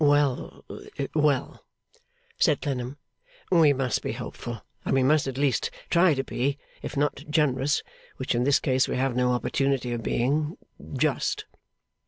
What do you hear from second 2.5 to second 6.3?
Clennam, 'we must be hopeful, and we must at least try to